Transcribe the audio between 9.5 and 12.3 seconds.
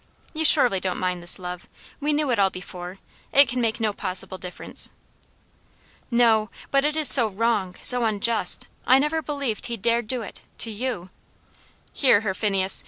he dared do it to you." "Hear